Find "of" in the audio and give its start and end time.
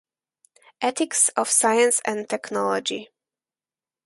1.37-1.47